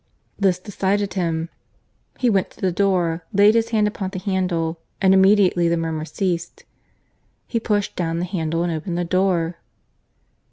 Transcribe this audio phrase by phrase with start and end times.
[0.39, 1.49] This decided him;
[2.17, 6.05] he went to the door, laid his hand upon the handle, and immediately the murmur
[6.05, 6.65] ceased.
[7.45, 9.57] He pushed down the handle and opened the door.